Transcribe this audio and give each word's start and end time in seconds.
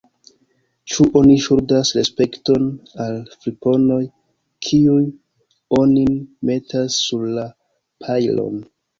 Ĉu 0.91 1.03
oni 1.19 1.33
ŝuldas 1.47 1.89
respekton 1.97 2.63
al 3.03 3.19
friponoj, 3.43 3.97
kiuj 4.69 5.03
onin 5.81 6.17
metas 6.51 6.97
sur 7.03 7.27
la 7.37 7.45
pajlon. 8.07 8.57